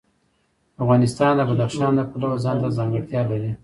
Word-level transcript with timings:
افغانستان 0.83 1.31
د 1.37 1.41
بدخشان 1.49 1.91
د 1.95 2.01
پلوه 2.11 2.37
ځانته 2.45 2.67
ځانګړتیا 2.77 3.21
لري. 3.31 3.51